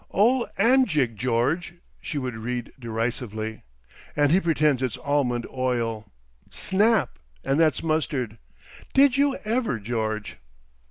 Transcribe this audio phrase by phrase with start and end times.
[0.09, 3.61] "Ol Amjig, George," she would read derisively,
[4.15, 6.11] "and he pretends it's almond oil!
[6.49, 8.39] Snap!—and that's mustard.
[8.95, 10.37] Did you ever, George?